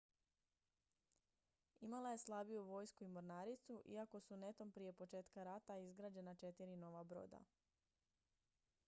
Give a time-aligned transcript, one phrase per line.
[1.87, 7.03] imala je slabiju vojsku i mornaricu iako su netom prije početka rata izgrađena četiri nova
[7.03, 7.43] broda